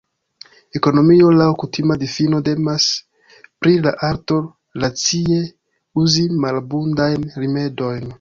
[0.77, 2.87] Ekonomio laŭ kutima difino temas
[3.65, 4.39] pri la arto
[4.85, 5.39] racie
[6.05, 8.09] uzi malabundajn rimedojn.